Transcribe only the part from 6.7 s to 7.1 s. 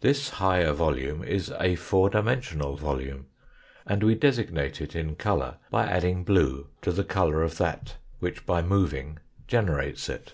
to the